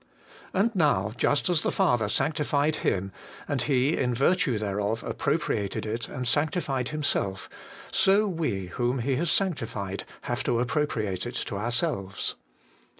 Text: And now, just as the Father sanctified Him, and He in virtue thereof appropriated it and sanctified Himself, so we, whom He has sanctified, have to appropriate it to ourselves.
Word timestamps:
And 0.51 0.75
now, 0.75 1.11
just 1.15 1.47
as 1.47 1.61
the 1.61 1.71
Father 1.71 2.09
sanctified 2.09 2.77
Him, 2.77 3.11
and 3.47 3.61
He 3.61 3.95
in 3.95 4.15
virtue 4.15 4.57
thereof 4.57 5.03
appropriated 5.03 5.85
it 5.85 6.07
and 6.07 6.27
sanctified 6.27 6.89
Himself, 6.89 7.47
so 7.91 8.27
we, 8.27 8.65
whom 8.65 8.97
He 8.97 9.17
has 9.17 9.29
sanctified, 9.29 10.05
have 10.21 10.43
to 10.45 10.59
appropriate 10.59 11.27
it 11.27 11.35
to 11.35 11.55
ourselves. 11.55 12.33